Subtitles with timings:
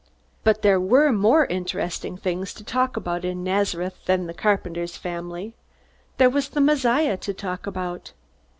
[0.43, 5.53] But there were more interesting things to talk about in Nazareth than the carpenter's family.
[6.17, 8.11] There was the Messiah to talk about.